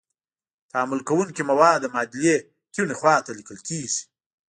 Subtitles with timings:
[0.71, 2.35] تعامل کوونکي مواد د معادلې
[2.73, 3.99] کیڼې خواته لیکل کیږي.